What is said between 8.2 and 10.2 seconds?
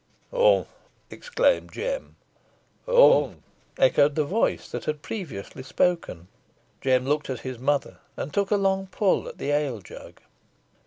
took a long pull at the ale jug.